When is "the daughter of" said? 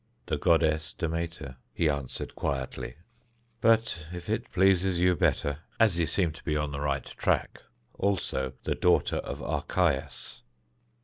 8.63-9.43